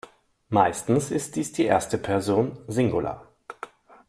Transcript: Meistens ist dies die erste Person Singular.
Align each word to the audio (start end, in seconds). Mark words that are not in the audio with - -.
Meistens 0.49 1.11
ist 1.11 1.35
dies 1.35 1.51
die 1.53 1.65
erste 1.65 1.99
Person 1.99 2.57
Singular. 2.67 3.27